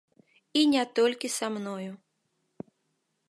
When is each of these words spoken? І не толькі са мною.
І 0.59 0.63
не 0.71 0.83
толькі 0.99 1.31
са 1.37 1.47
мною. 1.57 1.91